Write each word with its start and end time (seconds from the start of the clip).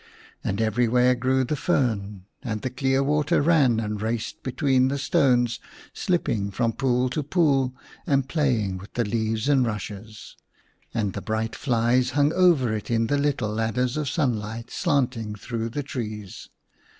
And 0.43 0.59
everywhere 0.59 1.13
grew 1.13 1.43
the 1.43 1.55
fern, 1.55 2.25
and 2.41 2.63
the 2.63 2.71
clear 2.71 3.03
water 3.03 3.39
ran 3.39 3.79
and 3.79 4.01
raced 4.01 4.41
between 4.41 4.87
the 4.87 4.97
stones, 4.97 5.59
slipping 5.93 6.49
from 6.49 6.73
pool 6.73 7.07
to 7.11 7.21
pool 7.21 7.75
and 8.07 8.27
play 8.27 8.61
ing 8.63 8.79
with 8.79 8.95
the 8.95 9.05
leaves 9.05 9.47
and 9.47 9.63
rushes; 9.63 10.35
and 10.91 11.13
the 11.13 11.21
bright 11.21 11.55
flies 11.55 12.09
hung 12.17 12.33
over 12.33 12.73
it 12.75 12.89
in 12.89 13.05
the 13.05 13.17
little 13.19 13.49
ladders 13.53 13.95
of 13.95 14.09
sunlight 14.09 14.71
slanting 14.71 15.35
through 15.35 15.69
the 15.69 15.83
trees. 15.83 16.49